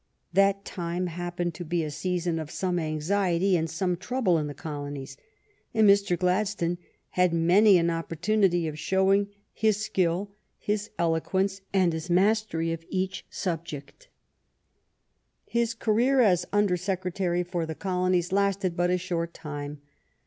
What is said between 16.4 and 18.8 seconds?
Under Secretary for the Colonies lasted